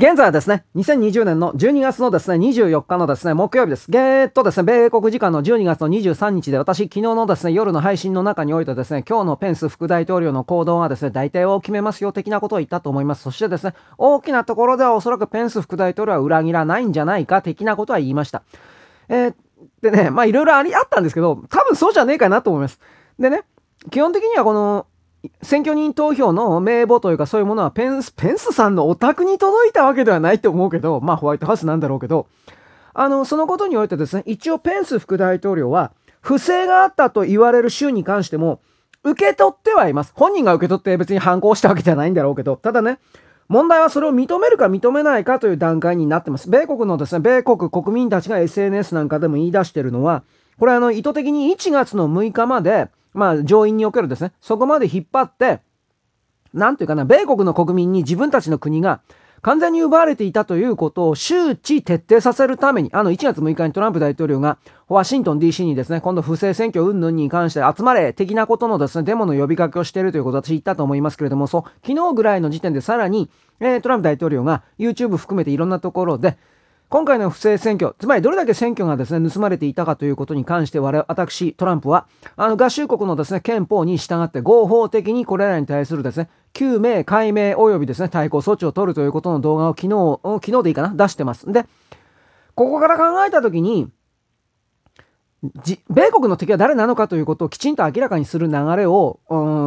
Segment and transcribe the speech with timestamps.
[0.00, 3.86] 現在はですね、2020年の12月のですね、24日のですね、木曜日です。
[3.92, 13.24] えーっとですね、米国時間の12月の23日で、私、昨日のですね、夜の配信の中においてですね、今日のペンス副大統領の行動はですね、大体を決めますよ、的なことを言ったと思います。
[13.24, 18.42] そしてですね、大きなところではおそらくペンス副大統領は裏切らないんじゃないか、的なことは言いました。
[19.10, 19.34] えー、
[19.82, 22.80] でね、まあいろいろあり、あったんですけど、多分そうじゃねえかなと思います。
[23.18, 23.42] でね、
[23.90, 24.86] 基本的にはこの、
[25.42, 32.26] 選挙人投票の名簿というかそういうものはペンス、ペンスさんのお宅に届いたわけではないと思うけど、まあホワイトハウスなんだろうけど、
[32.94, 38.60] あの、そのことにおいてですね、一応ペンス副大統領は、不正があったと言われる州に関しても、
[39.02, 40.12] 受け取ってはいます。
[40.14, 42.98] 本人が受け取って別に反抗したわけじゃないんだろうけど、ただね、
[43.48, 46.50] 問題はそれを認めるか認めないかという段階になってます。
[46.50, 50.22] 米国のですね、米国国民たちが SNS なんかでも言い出してるのは、
[50.58, 55.60] これあの、意図的に1月の6日まで、まあ、上院におけるですね、そこまで引っ張って、
[56.52, 59.00] なんていうかな、米国の国民に自分たちの国が
[59.42, 76.36] 完全に奪われていたということを周知徹底させるために、あの1月6日にトランプ大統領がワシントン DC にですね、今度不正選挙云々に関して集まれ的なことのですね、デモの呼びかけをしているということを私言ったと思いますけれども、そう、昨日ぐらいの時点でさらに、えー、トランプ大統領が YouTube 含めていろんなところで、
[76.90, 91.52] 今回の不正選挙、つまりどれだけ選挙がですね、盗まれていたかということに関して我々、私、トランプは、あの、合衆国のですね、憲法に従って合法的にこれらに対するですね、救命、解明及びですね、対抗措置を取るということの動画を昨日、昨日でいいかな出してます。
[91.52, 91.64] で、
[92.56, 93.88] ここから考えたときに、
[95.88, 99.20] 米国の敵は誰なのかということをきちんと明らかにする流れを、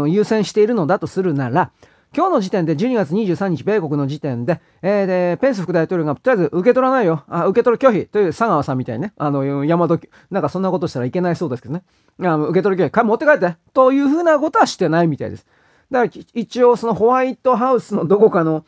[0.09, 1.71] 優先しているのだとするなら、
[2.15, 11.83] 今日の時点で12月23日、米国の時点で、えー、で、ペンス副大統領が、とりあえず受け取らないよ、あ受け取る拒否という佐川さんみたいにね、あの、山戸、なんかそんなことしたらいけないそうですけどね、
[12.21, 15.47] あ受け取る拒否、持って帰って、というふうなことはしてないみたいです。
[15.89, 18.63] だから一応そのホワイトハウスのどこかの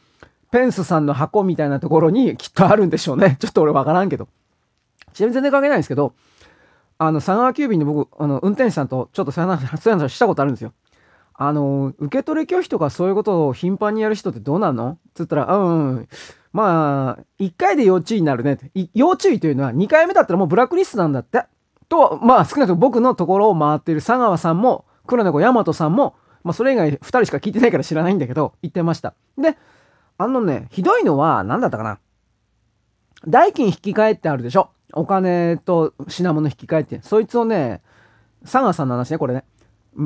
[0.52, 3.38] ペンスさんの箱みたいなところにきっとあるんでしょうね。
[3.40, 4.28] ちょっと俺わからんけど。
[5.14, 6.14] ちなみに全然関係ないんですけど、
[6.98, 10.74] あの、佐川急便で僕、あの、運転手さんとちょっとそういう話したことあるんですよ。
[11.38, 14.98] あの、受け取り拒否とかそういうことを頻繁にやる人ってどうなの？
[15.14, 16.08] つったら、うん、うん、
[16.54, 18.58] まあ、1回で要注意になるね。
[18.94, 21.44] 要注意というのは2回目だったらもうブラックリストなんだって。
[21.90, 29.14] と、まあ少なくとも僕のところを回っている佐川さんも、黒猫大和さんも、まあそれ以外2人しか聞いてないから知らないんだけど、言ってました。
[29.38, 29.58] で、
[30.18, 32.00] あのね、ひどいのは何だったかな？
[33.28, 34.70] 代金引き換えってあるでしょ？
[34.94, 37.02] お金と品物引き換えって。
[37.02, 37.82] そいつをね、
[38.44, 39.44] 佐川さんの話ね、これね。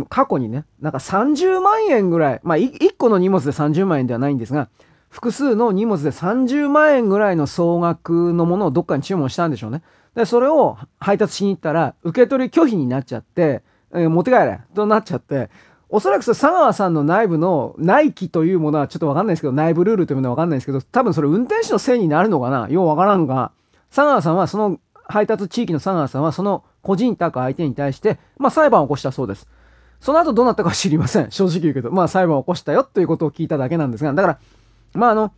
[0.09, 4.69] 過去にね、なんか30万円ぐらい、まあ1個の荷物で30万円ではないんですが、
[5.09, 9.81] 複数の荷物で30万円ぐらいの総額のものをどっかに注文したんでしょうね。
[10.15, 13.63] で、それを配達しに行ったら、受け取り拒否になっちゃって、
[13.93, 15.49] えー、持って帰れとなっちゃって、
[15.89, 22.69] おそらく佐川さんの内部の内規というものはちょっとわかんないですけど、内部ルールというものはわかんないですけど、多分それ運転手のせいになるのかな？
[22.69, 23.51] ようわからんが、
[23.89, 29.47] 佐川さんはその配達地域の佐川さんはその個人宅相手に対して、まあ裁判を起こしたそうです。
[29.99, 31.31] その後どうなったかは知りません。
[31.31, 31.91] 正直言うけど。
[31.91, 34.39] まあ裁判を起こしたよということを聞いただけなんですが、だから、
[34.93, 35.31] まああの、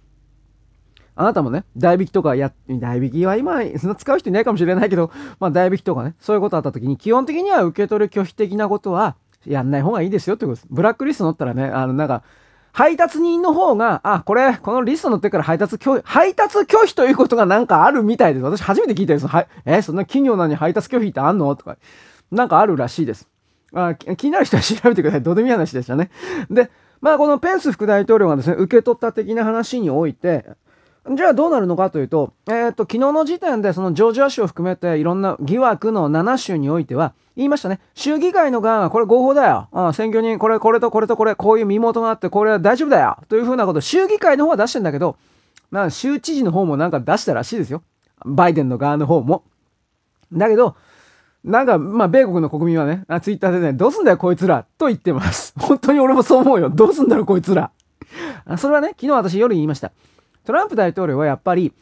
[1.16, 10.68] あなたもね、代引きとかや、代引きは今、そんな使う人いないかもしれないけど、まあ代引きとかね、そういうことあった時に、基本的には受け取り拒否的なことは、やんない方がいいですよってことです。
[10.70, 12.24] ブラックリスト乗ったらね、あの、なんか、
[12.74, 18.44] 配達人の方が、あ、これ、このリスト乗ってから配達拒否、配達拒否ということがなんかあるみたいです。
[18.44, 19.28] 私初めて聞いたです。
[19.28, 21.54] はい、え、そんな企業なのに配達拒否ってあんの？
[21.56, 21.76] とか、
[22.32, 23.28] なんかあるらしいです。
[23.74, 25.22] あ気になる人は調べてください。
[25.24, 26.10] どうでもいい話でしたね。
[26.50, 30.46] で、まあこのペンス副大統領がですね、受け取った的な話において、
[31.16, 37.80] じゃあどうなるのかというと、えー、っと、昨日の時点でそのジョージア州を含めていろんな疑惑の7州においては、言いましたね。
[37.96, 39.68] 州議会の側がこれ合法だよ。
[39.72, 43.18] あ選挙人、これ、これとこれとこれ、こういう身元があって、これは大丈夫だよ。
[43.30, 45.16] というふうなこと、州議会の方は出してんだけど、
[45.72, 47.82] まあ、州知事の方もなんか出したらしいですよ。
[48.26, 49.44] バイデンの側の方も。
[50.34, 50.76] だけど、
[51.44, 55.54] なんか、まあ、米国の国民はね、ツイッターでね、どうすんだよ、こいつら、と言ってます。
[55.60, 56.70] 本当に俺もそう思うよ。
[56.70, 57.72] どうすんだろ、こいつら。
[58.58, 59.92] それはね、昨日私夜言いました。
[60.46, 61.74] トランプ大統領はやっぱり、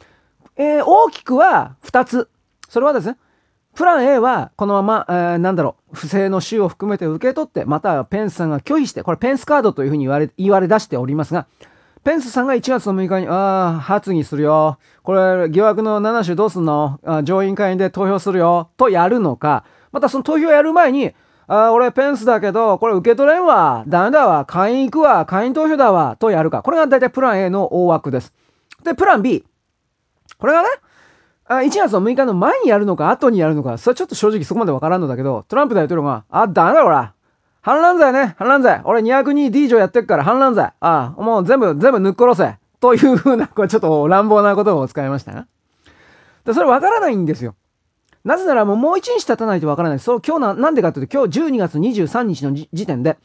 [0.56, 2.28] えー、大きくは2つ。
[2.68, 3.16] それはですね、
[3.74, 11.46] プラン A はこのまま、えー、なんだろう、不正の州を含めて受け取って、またはペンスさんが拒否して、これペンスカードというふうに言われ、言われ出しておりますが、
[12.02, 14.78] ペンスさんが1月の6日に、ああ、発議するよ。
[15.02, 16.98] これ、疑惑の7種どうすんの？
[17.04, 18.70] あ上院会員で投票するよ。
[18.78, 21.12] とやるのか、またその投票やる前に、
[21.46, 23.84] ああ、俺ペンスだけど、これ受け取れんわ。
[23.86, 24.44] ダメだわ。
[24.46, 25.26] 会員行くわ。
[25.26, 26.16] 会員投票だわ。
[26.16, 26.62] とやるか。
[26.62, 28.32] これが大体プラン A の大枠です。
[28.84, 29.44] で、プラン B。
[30.38, 30.68] これがね、
[31.46, 37.12] あ1月の6日の前にやるのか後にやるのか、それちょっと正直そこまでわからんのだけど、トランプ大統領が、あ、ダメだこら。
[37.62, 38.80] 反乱罪ね、反乱罪。
[38.84, 40.72] 俺 202D 条やってっから反乱罪。
[40.80, 42.58] ああ、もう全部、全部抜っ殺せ。
[42.80, 45.46] というふうな、これちょっと乱暴な言葉を使いましたが。
[46.46, 47.54] でそれわからないんですよ。
[48.24, 49.98] なぜならもうもう一日経たないとわからない。
[49.98, 53.18] そう、今日な、なんでかというと、今日12月23日の時点で、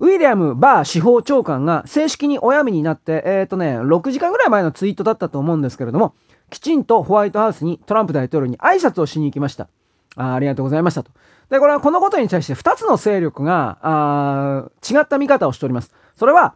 [0.00, 6.14] ウィリアム・バー司法長官が正式にお辞めになって、えっ、ー、とね、6時間ぐらい前のツイートだったと思うんですけれども、
[6.50, 9.68] きちんとホワイトハウスにトランプ大統領に挨拶をしに行きました。
[10.16, 11.10] あありがとうございましたと。
[11.50, 15.92] で、これはこのことに対して2つの勢力が、あ違った見方をしております。
[16.16, 16.54] それは、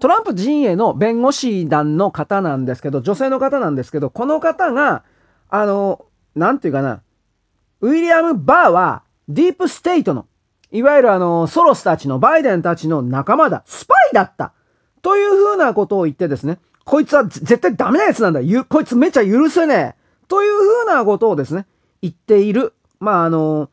[0.00, 5.04] トランプ陣営の弁護士団の方なんですけど、女性の方なんですけど、この方が、
[5.48, 6.04] あの、
[6.34, 7.02] なんていうかな、
[7.80, 10.26] ウィリアム・バーは、ディープステイトの
[10.72, 13.62] いわゆるあの、ソロスたちのバイデンたちの仲間だ。
[13.66, 14.54] スパイだった。
[15.02, 18.40] というふうなことを言ってですね、こいつは絶対ダメなやつなんだ。
[18.40, 19.94] ゆ、こいつめちゃ許せねえ。
[20.28, 21.66] というふうなことをですね、
[22.00, 22.72] 言っている。
[23.02, 23.68] まああの、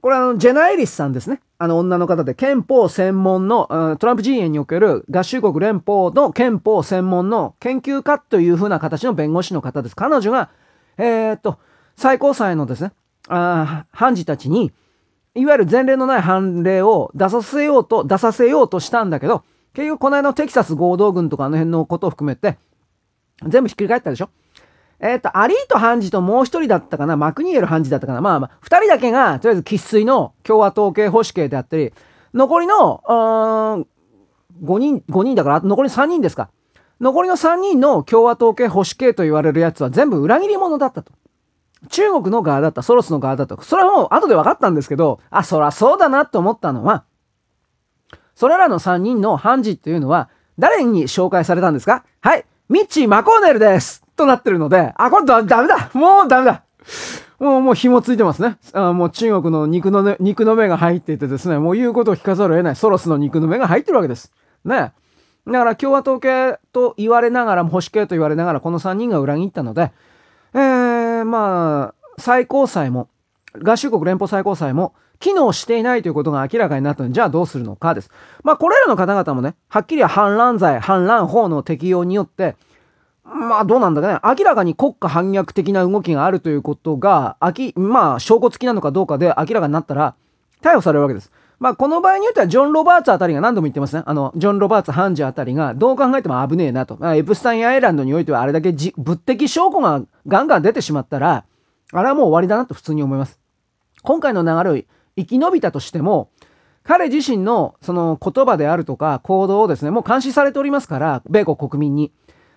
[0.00, 1.40] これあの、ジェナ・エリスさんですね。
[1.58, 9.96] あの女の方で憲法専門の、トランプ陣営における合衆国連邦の憲法専門の研究家というふうな形の弁護士の方です。
[9.96, 10.50] 彼女が、
[10.98, 11.58] えー、っと、
[11.96, 12.92] 最高裁のですね、
[13.28, 14.72] あ判事たちに、
[15.34, 19.42] いわゆる前例のない判例を出させようと、出させようとしたんだけど、
[19.72, 22.56] 結局この間のテキサス合同軍とかあの辺のことを含めて、
[23.44, 24.30] 全部ひっくり返ったでしょ
[25.00, 31.92] えっ、ー、と、アリート判事ともう一人だったかな、マクニエル判事だったかな、まあまあ、二人だけが、とりあえず生粋の共和党系保守系であったり、
[32.32, 33.86] 残りの、うーん、
[34.62, 36.50] 5人、5人だから、残り3人ですか。
[37.00, 41.12] 残りの3人の共和党系保守系と言われるやつは全部裏切り者だったと。
[41.90, 43.60] 中国の側だった、ソロスの側だった。
[43.62, 47.04] それはもう後で分かったんですけど、あ、そらそうだなと思ったのは、
[48.36, 52.04] それらの3人の判事っていうのは、誰に紹介されたんですか？
[52.20, 56.64] はい、ミッチー・マコーネルですとなってるので、あ、これだダメだもうダメだ
[57.38, 58.56] もう、もう紐ついてますね。
[58.72, 62.76] あもう中国の肉の、ね、肉の目が入っていてですね、もう言うことを聞かざるを得ない。
[62.76, 64.32] ソロスの肉の目が入ってるわけです。
[64.64, 64.92] ね。
[65.46, 69.92] だから共和党系と言われながらも、保守系と言われながら、この3人が裏切ったので、
[70.54, 73.08] えー、まあ、最高裁も、
[73.62, 78.10] 合衆国連邦最高裁も、機能していないということが明らかになったので、じゃあどうするのかです。
[78.42, 82.56] まあ、これらの方々もね、はっきりは反乱罪、反乱法の適用によって、
[83.24, 90.14] まあ、どうなんだかね、明らかに国家反逆的な動きがあるということが、あき、まあ、証拠付きなのかどうかで明らかになったら、
[90.62, 91.32] 逮捕されるわけです。
[91.58, 94.02] まあ、この場合によっては、ジョン・ロバーツあたりが何度も言ってますね。
[94.04, 96.98] あの、ジョン・ロバーツ判事あたりが、どう考えても危ねえなと。
[97.14, 101.44] エプスタインアイランドにおいては、あれだけ物的証拠がガンガン出てしまったら、
[101.92, 103.38] あれはもう終わりだなと普通に思います。
[104.02, 104.82] 今回の流れを
[105.16, 106.28] 生き延びたとしても、
[106.82, 112.12] 彼自身のその言葉であるとか行動をですね、もう監視されておりますから、米国国民に。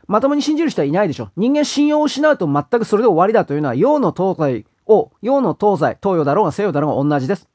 [0.07, 1.29] まともに信じる人はいないでしょ。
[1.35, 7.47] 人間信用を失うと全くそれで終わりだというのは、洋の東西を、洋の東西、東洋だろうが西洋だろうが同じです。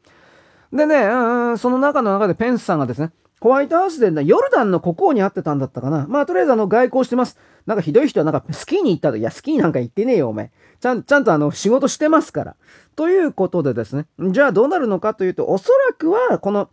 [0.72, 3.10] でね、うん、その中の中でペンスさんがですね、
[3.40, 6.06] ホワイトハウスで、ね、ヨルダンの国王に会ってたんだったかな。
[6.08, 7.36] まあ、とりあえずあの、外交してます。
[7.66, 9.16] なんかひどい人はなんかスキーに行ったと。
[9.16, 10.52] いや、スキーなんか行ってねえよ、お前。
[10.80, 12.56] ちゃん、ちゃんとあの、仕事してますから。
[12.94, 14.06] ということでですね。
[14.30, 16.68] じゃあどうなるのかというと、おそらくは、この、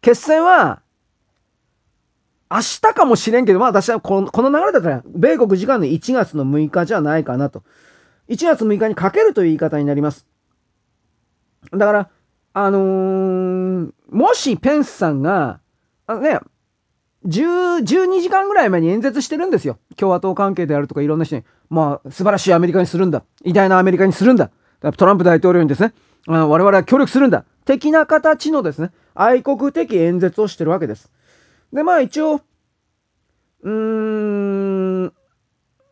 [0.00, 0.82] 決戦は、
[2.50, 7.62] 明日かもしれんけど、まあ私はこのこの流れだったら、米国時間の1月の6日じゃないかなと。
[8.28, 10.26] 1月6日にかけるという言い方になります。
[11.72, 12.10] だから、
[12.54, 15.60] あのー、もしペンスさんが、
[16.06, 16.40] あのね、
[17.26, 19.78] 10、12時間ぐらい前に演説してるんですよ。
[19.96, 21.44] 共和党関係であるとかいろんな人に。
[21.68, 23.24] まあ、素晴らしいアメリカにするんだ。
[23.44, 24.50] 偉大なアメリカにするんだ。
[24.96, 25.92] トランプ大統領にですね、
[26.26, 27.44] 我々は協力するんだ。
[27.64, 31.10] 的な形のですね、愛国的演説をしてるわけです。
[31.72, 32.40] で、まあ一応、
[33.62, 35.04] うーん、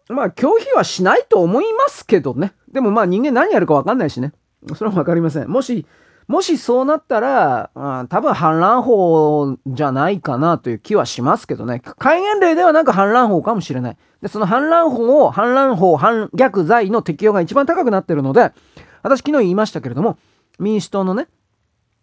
[0.08, 2.52] まあ拒否はしないと思いますけどね。
[2.72, 4.32] でもまあ人間何やるかわかんないしね。
[4.74, 5.48] それはわかりません。
[5.48, 5.86] もし、
[6.28, 11.80] もしそうなったら、うん、多分反乱法じゃないかなという気はしますけどね。
[11.98, 13.96] 戒厳令ではなく反乱法かもしれない。
[14.22, 18.52] で、その反乱法を、反乱法、反逆罪の適用が一番高くなってるので、
[19.02, 20.18] 私昨日言いましたけれども、
[20.58, 21.28] 民主党のね、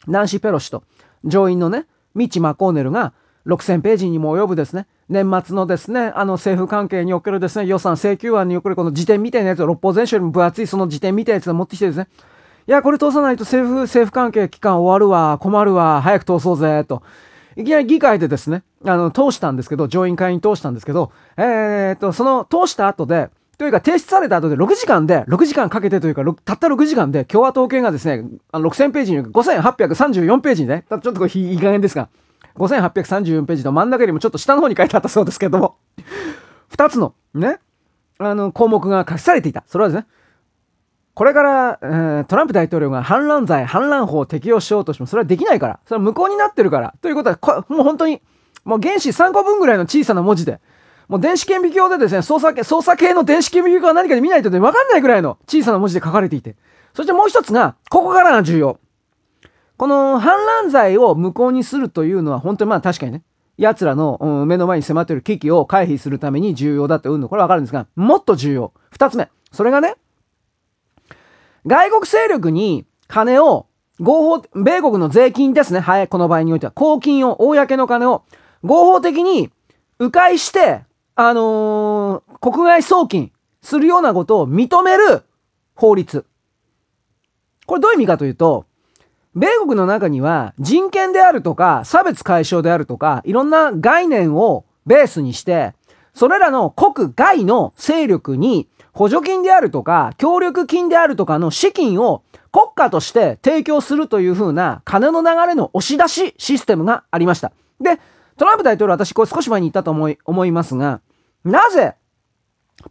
[0.08, 0.84] ナンシー・ペロシと
[1.25, 3.13] 上院のね、ミッチ・マコーネルが
[3.45, 12.07] 6000ページにも及ぶですね、年末のですね、あの政府関係におけるですね、予算請求案におけるこの辞典みたいなやつを六法全書よりも分厚いその辞典みたいなやつを持ってきてですね、
[12.67, 17.03] いや、これ通さないと政府、政府関係機関終わるわ、困るわ、早く通そうぜ、と。
[17.55, 32.09] いきなり議会でですね、あの、通したんですけど、上院会に通したんですけど、えー、っと、その通した後で、というか提出された後で6時間で、6時間かけてというか、たった6時間で共和党系がですね、あの6000ページに5834ページにね、ちょっとこれいい加減ですが、
[32.57, 35.77] 5834ページの真ん中よりもちょっと下の方に書いてあったそうですけども、
[36.75, 37.60] 2つのね、
[38.19, 39.63] あの項目が隠されていた。
[39.67, 40.07] それはですね、
[41.13, 45.79] これから、えー、トランプ大統領が反乱罪、反乱法を適用しようとしても、それはできないから。
[45.86, 46.95] それは無効になってるから。
[47.01, 48.22] ということはこ、もう本当に、
[48.65, 50.60] もう原子3個分ぐらいの小さな文字で、
[51.07, 56.55] もう電子顕微鏡でですね、操作操作系の電子顕微鏡が何かで見ないとね、わかんないぐらいの小さな文字で書かれていて。
[56.95, 58.79] そしてもう一つが、ここからが重要。
[59.84, 63.22] この反乱罪を無効にするというのは本当にまあ確かにね、
[63.58, 68.72] 奴らの、目の前に迫っている危機を回避するために重要だってうの、これわかるんですが、もっと重要。
[68.92, 69.30] 二つ目。
[69.52, 69.96] それがね、
[71.68, 73.66] 外国勢力に金を
[74.00, 75.82] 合法、米国の税金ですね。
[75.82, 76.72] はい、この場合においては。
[76.72, 78.24] 公金を、公の金を
[78.63, 79.52] 合法的に
[80.00, 80.86] 迂回して、
[81.16, 85.24] あのー、国外送金するようなことを認める
[85.75, 86.25] 法律。
[87.66, 88.66] これどういう意味かというと、
[89.36, 95.74] 米国の中には人権であるとか差別解消であるとかいろんな概念をベースにして
[96.13, 107.52] それらの国外の勢力に補助金であるとか協力金であるとかの資金を国家として提供するというふうな金の流れの押し出しシステムがありました。
[107.82, 108.00] で、
[108.38, 111.02] トランプ大統領私これ少し前に言ったと思い思いますが
[111.44, 111.96] なぜ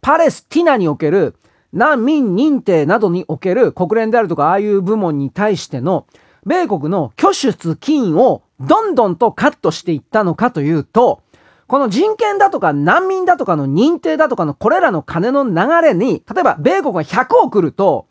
[0.01, 1.35] パレスティナにおける
[1.71, 6.05] 難民認定などにおける国連であるとかああいう部門に対しての
[6.45, 11.21] 米国の拠出金をどんどんとカットしていったのかというと、
[11.67, 18.07] この人権だとか難民だとかの認定だとかのこれらの金の流れに、例えば米国が100億ると、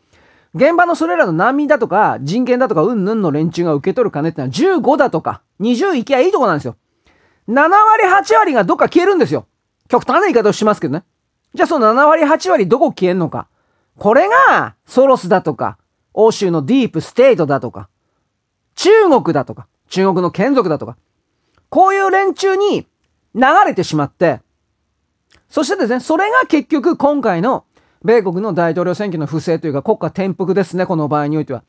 [0.54, 6.76] 現場のそれらの難民だとか人権だとかうんぬんの連中が受け取る金ってのは15だとか20いきゃいいとこなんですよ。
[7.48, 9.46] 7割8割がどっか消えるんですよ。
[9.88, 11.04] 極端な言い方をしますけどね。
[11.54, 13.48] じゃあその7割8割どこ消えんのか。
[13.98, 15.78] これがソロスだとか、
[16.14, 17.88] 欧州のディープステートだとか、
[18.74, 20.96] 中国だとか、中国の眷属だとか、
[21.68, 22.86] こういう連中に
[23.34, 24.40] 流れてしまって、
[25.48, 27.64] そしてですね、それが結局今回の
[28.04, 31.62] 米国の大統領選挙の不正というか国家転覆ですね、この場合においては。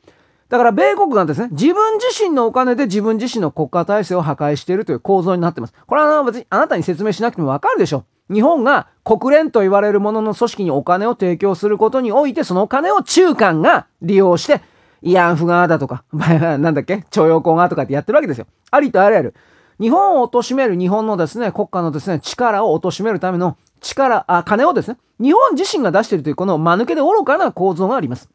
[0.48, 5.74] だから米国がですね、自分自身のお金で自分自身の国家体制を破壊しているという構造になってます。
[5.86, 8.34] これは別にあなたに説明しなくてもわかるでしょう。
[8.34, 14.62] 日本が国連と言われるものの組織にお金を提供することにおいて、そのお金を中間が利用して
[15.04, 18.46] 慰安婦側だとか、 なんだっけ徴用工側とかってやってるわけですよ。
[18.70, 19.34] ありとあらゆる。
[19.80, 28.30] 日本を貶める日本のですね、国家のですね、力を貶めるための力、あ、金をですね、日本自身が出しているというこの間抜けで愚かな構造があります。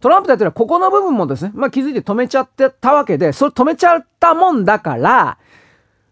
[0.00, 5.38] トランプ大統領はここの部分もですね、まあ気づいて止めちゃってたわけで、それ止めちゃったもんだから、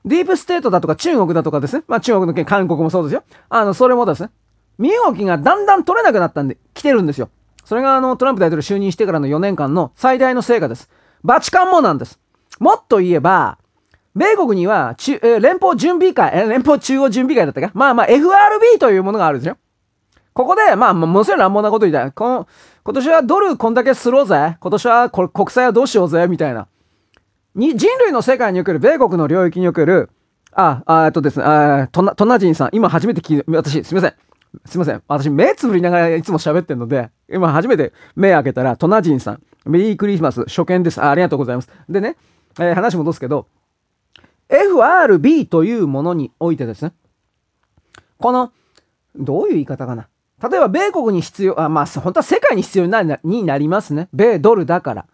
[0.04, 3.24] ディープステートだとか中国だとかですね、まあ中国の件、韓国もそうですよ。
[3.48, 4.30] あの、それもですね、
[4.76, 7.30] 身動きがだんだん取れなくなったんで、来てるんですよ。
[7.68, 10.88] それがあのトランプ大統領就任してからの4年間の最大の成果です。
[11.22, 12.18] バチカンもなんです。
[12.58, 13.58] もっと言えば、
[14.14, 17.70] 米国には中、え連邦準備会、え連邦中央準備会だったか？
[17.74, 19.58] まあまあ FRB というものがあるんですよ。
[20.32, 22.12] ここで、まあ、ものすごい乱暴なこと言いたい。
[22.12, 22.48] この、
[22.84, 24.56] 今年はドルこんだけ刷ろうぜ。
[24.60, 26.26] 今年はこ国債はどうしようぜ。
[26.26, 26.68] みたいな。
[27.54, 30.08] に、人類の世界における、米国の領域における、
[30.52, 34.27] あ、あ、えっとですね、あ、トナ、トナジンさん、今初めて聞いて、私、すみません。
[34.64, 35.02] すいません。
[35.08, 41.10] 私、目つぶりながらいつも喋ってんので、今初めて目開けたら、トナジンさん、メリークリスマス、初見ですあ。
[41.10, 41.68] ありがとうございます。
[41.88, 42.16] でね、
[42.58, 43.46] えー、話戻すけど、
[44.48, 46.92] FRB というものにおいてですね、
[48.18, 48.52] この、
[49.16, 50.08] どういう言い方かな。
[50.42, 54.08] 例えば、米国に必要、あ、まあ、本当は世界に必要になになりますね。
[54.12, 55.06] 米ドルだから。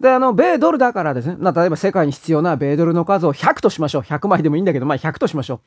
[0.00, 4.02] で、あの、米ドルだからですね、例えば世界に必要な米ドルの数を100としましょう。
[4.02, 5.60] 100枚でもいいんだけど、まあ100としましょ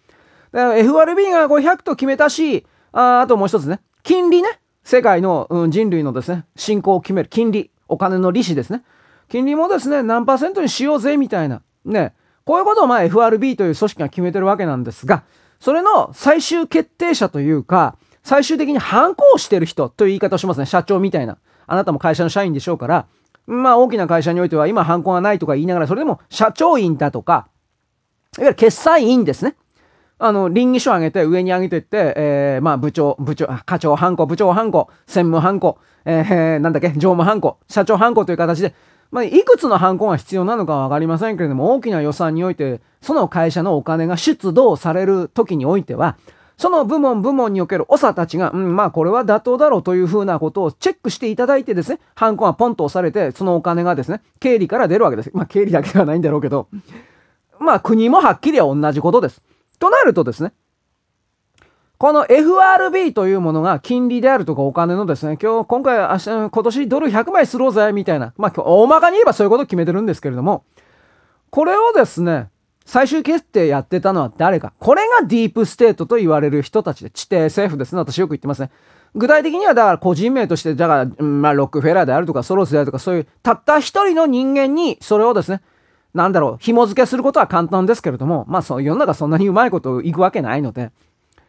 [0.53, 0.57] う。
[0.57, 2.65] で、FRB が500と決めたし、
[2.97, 4.49] ああともう一つね、金利ね。
[4.83, 8.83] 世界の、うん、人類のですね、進行を決める金利、お金の利子ですね。
[9.29, 11.61] 金利もですね、何パーセントにしようぜ、みたいな。
[11.85, 12.15] ね。
[12.43, 15.23] こういうことをまあ FRB という組織が決めてるわけなんですが、
[15.59, 20.65] それの最終決定者というか、最終的に反抗してる人という言い方をしますね。
[20.65, 21.37] 社長みたいな。
[21.67, 23.05] あなたも会社の社員でしょうから、
[23.45, 27.49] まあ大きな会社においては今反抗がないとか言いながら、それでも社長員だとか、
[28.37, 29.55] いわゆる決済員ですね。
[30.19, 38.73] あの、倫理書上げて、上に上げてって、えー、まあ、部長、部長、課長ハンコ、部長ハンコ、専務ハンコ、えー、なんだっけ、常務ハンコ、社長ハンコという形で、
[39.11, 46.17] まあ、いくつのハンコが必要なのかはわかりませんけれども、大きな予算において、その会社のお金が出動される時においては、
[46.57, 55.31] その部門部門における長たちが、うん、まあこれは妥当だろうというふうなことをチェックしていただいてですね、ハンコがポンと押されて、そのお金がですね、経理から出るわけです。
[55.33, 56.67] まあ経理だけではないんだろうけど、
[57.59, 59.43] まあ国もはっきりは同じことです。
[59.79, 60.53] となるとですね、
[61.97, 68.33] この FRB というものが金利であるとかお金のですね、今日、今回、明日、今年ドル100枚刷ろうぜ、みたいな。
[68.37, 70.63] まあ、大まかに言えばそういうことを決めてるんですけれども、
[71.49, 72.49] これをですね、
[72.85, 74.73] 最終決定やってたのは誰か。
[74.79, 77.99] これがディープステートと言われる人たちで、地底政府ですね。
[77.99, 78.69] 私よく言ってますね。
[79.15, 85.61] 具体的にはだから個人名として、だから、まあ、ロックフェラーであるとか、ソロスであるとか、そういう、たった一人の人間に、それをですね、
[86.17, 90.91] なんだろう、紐付けすることは簡単ですけれども、まあ、そう、世の中そんなにうまいこといくわけないので、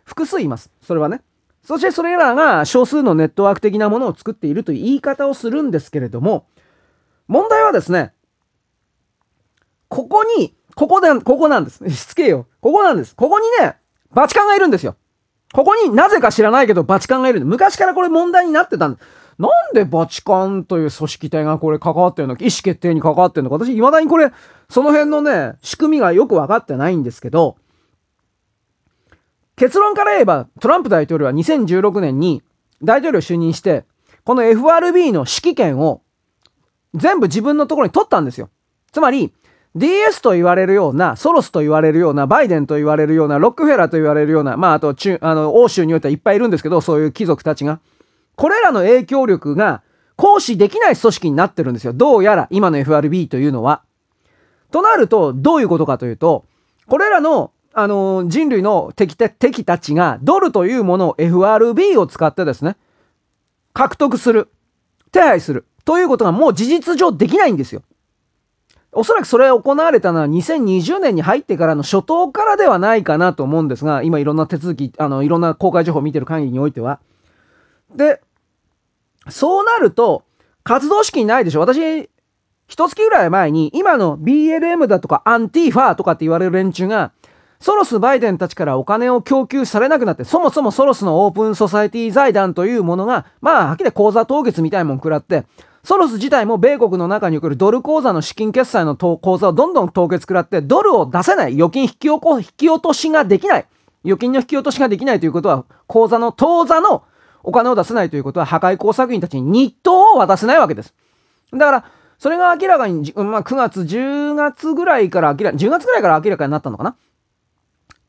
[0.05, 0.71] 複数います。
[0.83, 1.23] それはね。
[1.65, 6.47] そしてそれらが少数のネットワーク的なものを作っているという言い方をするんですけれども、
[7.27, 8.13] 問題はですね、
[9.89, 11.89] ここに、ここで、ここなんです。
[11.91, 12.47] しつけよ。
[12.61, 13.17] ここなんです。
[13.17, 13.77] ここにね、
[14.13, 14.97] バチカンがいるんですよ。
[15.55, 19.07] ここになぜか知らないけどバチカンがいるんで、昔からこれ問題になってたんです。
[19.39, 24.33] なんでバチカンという組織体がこれ関わってるのか、意思決定に関わってるのか、私未だにこれ、
[24.69, 27.57] その辺のね、仕組みがよくわかってないんですけど、
[29.57, 32.43] 結論から言えば、トランプ大統領は2016年に
[32.83, 33.85] 大統領就任して、
[34.25, 36.03] この FRB の指揮権を
[36.95, 38.51] 全部自分のところに取ったんですよ。
[38.93, 39.33] つまり、
[39.75, 47.81] DS と言われるような、ソロスと言われるような、バイデンと言われるような、ロックフェラーと言われるような、まあ、あと、中、あの、欧州においてはいっぱいいるんですけど、そういう貴族たちが。
[48.39, 49.83] これらの影響力が
[50.15, 51.93] 行使できない組織になってるんですよ。
[51.93, 53.83] どうやら、今の FRB というのは。
[54.71, 56.45] となると、どういうことかというと、
[56.87, 62.77] これらの、あの、人類の敵敵たちが、ドルというものを FRB を使ってですね、
[63.73, 64.49] 獲得する、
[65.11, 67.83] 手配する、ということがもう事実上できないんですよ。
[68.93, 77.01] おそらくそれが行われたのは2020年に入ってからの初頭からではないかなと思うんですが、今いろんな手続き、あの、いろんな公開情報を見てる限りにおいては。
[77.95, 78.21] で、
[79.29, 80.25] そうなると、
[80.65, 82.11] 活動資金ないでしょ私、
[82.69, 87.13] 一月ぐらい前に、今の BLM だとかアンティーファーとかって言われる連中が、
[87.61, 95.47] ソロス・バイデンたちからお金を供給されなくなって、そもそもソロスのオープンソサエティ財団というものが、まあ、はっきり口座凍結みたいもん食らって、
[95.83, 103.67] ソロス自体も米国の中に送るドル口座の資金決済の口座をどんどん凍結食らって、ドルを出せない、預金引き起こ引き落としができない。
[104.05, 107.03] 預金の引き落としができないということは、口座の、当座の
[107.49, 110.93] お金を出せないということは、破壊工作員たちに日当を渡せないわけです。
[111.51, 111.85] だから、
[112.19, 116.97] それが明らかに、まあ、9月、10月ぐらいから明らか、10月ぐらいから明らかになったのかな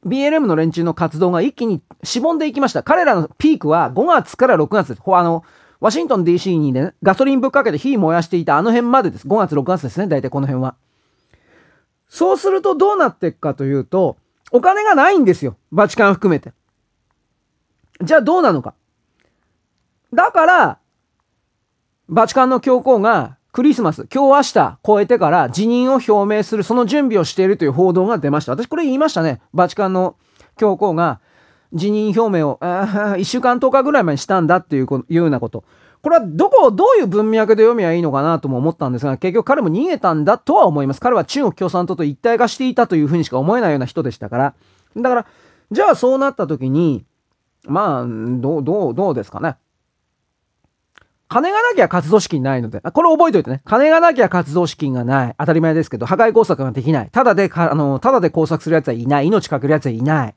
[0.06, 2.84] BLM の連中の活動が一気にしぼんでいきました。
[2.84, 5.02] 彼らのピークは5月から6月です。
[5.06, 5.46] あの、
[5.80, 9.26] ワシントン DC にね、ガソリンぶっかけて火燃やしていたあの辺までです。
[9.26, 10.08] 5月、6月ですね。
[10.08, 10.76] 大体この辺は。
[12.10, 14.18] そうするとどうなっていくかというと、
[14.52, 15.56] お金がないんですよ。
[15.72, 16.52] バチカン含めて。
[18.02, 18.74] じゃあどうなのか。
[20.14, 20.80] だから、
[22.08, 28.54] バチカンの教皇がクリスマス、今日明日超えてから辞任を表明する、その準備をしているという報道が出ました。
[28.54, 29.42] 私これ言いましたね。
[29.54, 30.16] バチカンの
[30.58, 31.20] 教皇が
[31.74, 35.64] 辞任表明を、1 週間10日ぐらい前にしたんだっていうようなこと。
[36.02, 41.02] これはどこをどういう文脈で読みゃいいのかなとも思ったんですが、結局彼も逃げたんだとは思います。
[41.02, 44.54] 彼は中国共産党と一体化していたというふうにしか思えないような人でしたから。
[44.96, 45.26] だから、
[45.72, 47.06] じゃあそうなった時に、
[47.66, 49.58] まあ、どう、どう、どうですかね。
[51.30, 53.62] 金がなきゃ活動資金ないので、あこれ覚えておいてね。
[53.64, 55.36] 金がなきゃ活動資金がない。
[55.38, 57.10] 当たり前ですけど、破壊工作ができない。
[57.12, 59.28] ただで、あの、ただで工作する奴はいない。
[59.28, 60.36] 命かける奴はいない。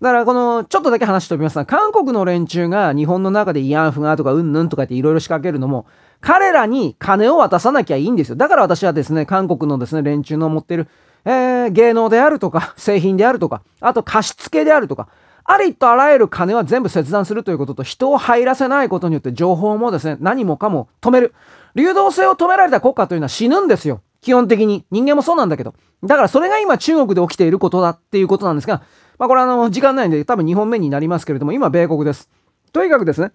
[0.00, 5.86] だからこの、ちょっとだけ話しておきますが、韓国の連中が日本の中で慰安婦がとかうんぬんとかっていろいろ仕掛けるのも、
[6.20, 8.36] 彼らに金を渡さなきゃいいんですよ。
[8.36, 10.88] だから私はですね、韓国のですね、連中の持ってる、
[11.24, 15.06] えー、芸能であるとか、製品であるとか、あと貸付であるとか、
[15.44, 21.34] ありとあらゆる金は全部切断するということと、人を入らせないことによって情報もですね、何もかも止める。
[21.74, 24.00] 流動性を止められた国家というのは死ぬんですよ。
[24.20, 24.86] 基本的に。
[24.90, 25.74] 人間もそうなんだけど。
[26.02, 28.82] だからそれが今中国で起きていることだっていうことなんですが、
[29.18, 32.30] まあこれあの、時間ないんで多分2本目になりますけれども、今米国です。
[32.72, 33.32] とにかくですね、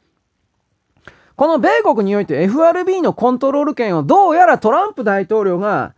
[1.36, 5.94] この米国において FRB のコントロール権をどうやらトランプ大統領が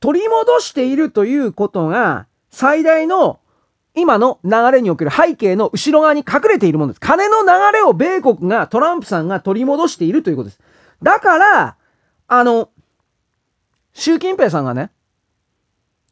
[0.00, 3.38] 取り戻しているということが最大の
[3.94, 7.00] 今の流れにおける背景の後ろ側に隠れているものです。
[7.00, 10.60] 金の流れを米国が、トランプさんが取り戻しているということです。
[11.02, 11.76] だから、
[12.28, 12.70] あの、
[13.92, 14.90] 習近平さんがね、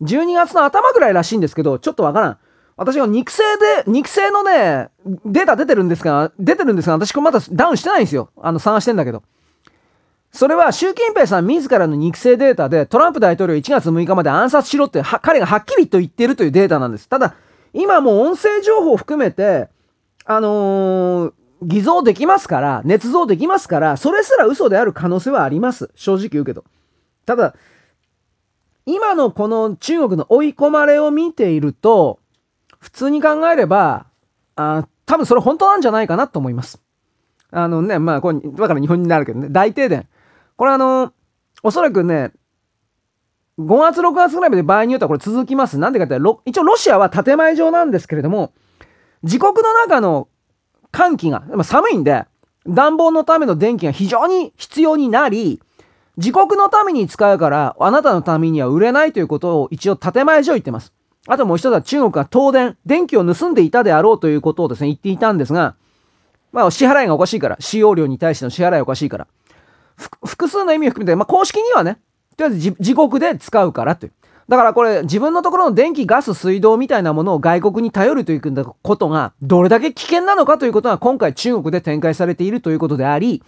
[0.03, 2.39] 12月の頭ぐらいらしいんですけど、ちょっとわからん。
[2.77, 4.89] 私が肉声で、肉声のね、
[5.25, 8.31] データ出てるんですが、出てるんですが、私これまだダウンしてないんですよ。
[8.41, 9.23] あの、探してんだけど。
[10.33, 17.09] それは習近平さん自らの肉声データで、トランプ大統領1月6日まで暗殺しろって、彼がはっきりと言ってるというデータなんです。
[17.09, 17.35] ただ、
[17.73, 19.69] 今もう音声情報を含めて、
[20.25, 25.91] あのー、偽造できますから、捏造できますから、それすら嘘である可能性はあります。
[25.95, 26.65] 正直言うけど。
[27.27, 27.55] ただ、
[28.87, 32.19] 今のこの中国の追い込まれを見ていると、
[32.79, 34.07] 普通に考えれば、
[34.57, 36.81] あ多分それ本当なんじゃないかなと思います。
[37.51, 40.09] あのね、まあ、これ、だから日本になるけどね、大停電。
[40.57, 41.13] これあの、
[41.63, 42.33] おそらくね、
[43.61, 45.79] 5月、6月ぐらいまで場合によってはこれ続きます。
[45.79, 48.53] なんでかって一応ロシアは建前上なんですけれども、
[49.23, 50.29] 自国の中の
[50.93, 52.25] 寒気が、寒いんで、
[52.67, 55.61] 暖房のための電気が非常に必要になり、
[56.17, 60.93] 自国のために使うから、あなたのためには売れないということを一応建前上言ってます。
[61.27, 65.77] あともう一つは中国が東電、電気を盗んでいたであろうということをですね、言っていたんですが、
[66.53, 69.27] まあ、支払いがおかしいから、使用料に対しての支払いがおかしいから。
[70.25, 72.01] 複数の意味を含めて、まあ、公式にはね、
[72.41, 74.13] とりあえず自国で使うからという。
[74.49, 83.45] だからこれ、自分のところの電気、ガス、水道みたいなものを外国に頼るということが、どれだけ危険なのかということが今回中国で展開されているということであり、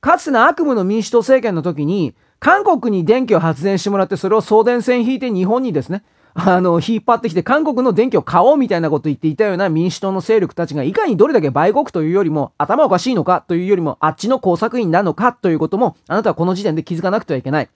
[0.00, 6.02] かつての悪夢の民主党政権の時に、韓国に電気を発電してもらって、それを送電線引いて日本にですね、
[6.34, 17.68] あの、引っ張ってきて韓国の電気を買おうみたいなこと言っていたような民主党の勢力たちがいかにどれだけ売国というよりも頭おかしいのかというよりもあっちの工作員なのかということもあなたはこの時点で気づかなくてはいけない。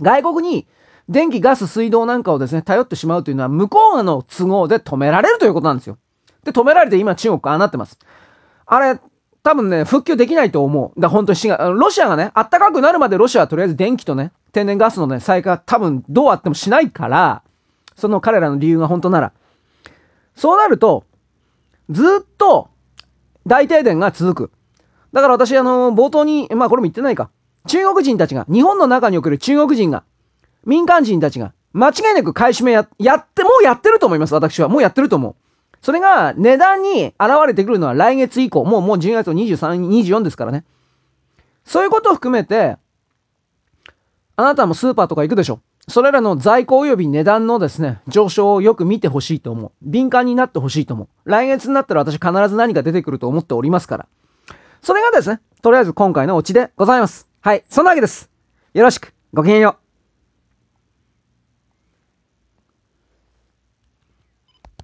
[0.00, 0.66] 外国に
[1.08, 5.98] 電気、ガス、水道なんかをですね、頼ってしまうというのは向こうの都合で止められるということなんですよ。
[6.44, 7.98] で、止められて今中国ああなってます。
[8.66, 8.98] あれ、
[9.42, 11.00] 多分ね、復旧できないと思う。
[11.00, 11.38] だ本当に
[11.78, 17.42] ロシアがね、あったかくなるまでロシアはとりあえず電気とね、天然ガスのね、再開多分どうあってもしないから、
[17.94, 19.32] その彼らの理由が本当なら。
[20.34, 21.04] そうなると、
[21.90, 22.70] ずっと
[23.46, 24.52] 大停電が続く。
[25.12, 27.30] だから私、あの、冒頭に、まあこれも言ってないか。
[27.66, 30.04] 中国人たちが、日本の中における中国人が、
[30.64, 34.68] 民間人たちが、間違いなく買い占めや、やって、もうやってると思います、私は。
[34.68, 35.34] もうやってると思う。
[35.82, 40.64] それが値段に現れてくるのは来月以降、もうもう12月23、24ですからね。
[41.64, 42.78] そういうことを含めて、
[44.36, 45.60] あなたもスーパーとか行くでしょ。
[45.86, 49.72] それらの在庫及び値段のですね、上昇をよく見てほしいと思う。
[49.82, 51.08] 敏感になってほしいと思う。
[51.24, 54.06] 来月になったら私必ず何か出てくると思っておりますから。
[54.82, 57.33] それがですね、とりあえず今回のオチでございます。
[57.44, 58.30] はい、そんなわけです。
[58.72, 59.83] よろしく、ごきげんよう。